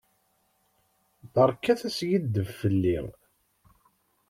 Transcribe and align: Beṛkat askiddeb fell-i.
Beṛkat 1.33 1.81
askiddeb 1.87 2.47
fell-i. 2.59 2.99